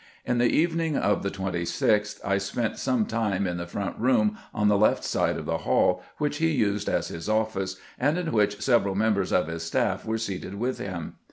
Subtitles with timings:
[0.25, 4.67] In the evening of the 26th I spent some time in the front room on
[4.67, 8.61] the left side of the hall, which he used as his office, and in which
[8.63, 11.17] several members of his staff were seated with him.